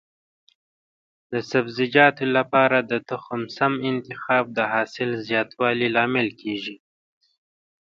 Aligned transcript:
د 1.31 1.33
سبزیجاتو 1.51 2.25
لپاره 2.37 2.77
د 2.91 2.93
تخم 3.09 3.41
سم 3.57 3.73
انتخاب 3.91 4.45
د 4.57 4.59
حاصل 4.71 5.09
زیاتوالي 5.27 5.87
لامل 5.95 6.27
کېږي. 6.41 6.75